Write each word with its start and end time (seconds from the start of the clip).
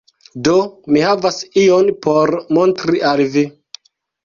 Do, 0.45 0.53
mi 0.95 1.03
havas 1.07 1.37
ion 1.65 1.93
por 2.07 2.35
montri 2.59 3.05
al 3.13 3.25
vi 3.37 3.47